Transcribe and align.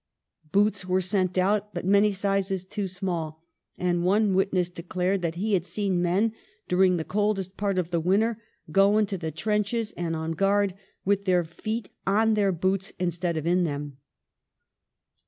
Boots 0.51 0.83
were 0.83 0.99
sent 0.99 1.37
out, 1.37 1.75
but 1.75 1.85
many 1.85 2.11
sizes 2.11 2.65
too 2.65 2.87
small, 2.87 3.43
and 3.77 4.03
one 4.03 4.33
witness 4.33 4.67
declared 4.67 5.21
that 5.21 5.35
he 5.35 5.53
had 5.53 5.63
seen 5.63 6.01
men, 6.01 6.33
during 6.67 6.97
the 6.97 7.03
coldest 7.03 7.55
part 7.55 7.77
of 7.77 7.91
the 7.91 7.99
winter, 7.99 8.41
go 8.71 8.97
into 8.97 9.15
the 9.15 9.29
trenches 9.29 9.91
and 9.91 10.15
on 10.15 10.31
guard" 10.31 10.73
with 11.05 11.25
their 11.25 11.43
feet 11.43 11.87
on 12.07 12.33
their 12.33 12.51
boots, 12.51 12.93
instead 12.97 13.37
of 13.37 13.45
in 13.45 13.63
them 13.63 13.97